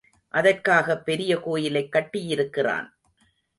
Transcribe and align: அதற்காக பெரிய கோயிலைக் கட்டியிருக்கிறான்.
அதற்காக 0.29 0.97
பெரிய 0.97 1.37
கோயிலைக் 1.37 1.91
கட்டியிருக்கிறான். 1.91 2.97